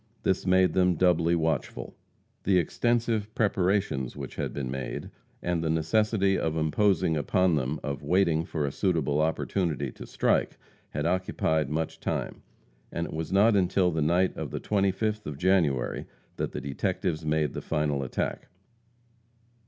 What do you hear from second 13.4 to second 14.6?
until the night of the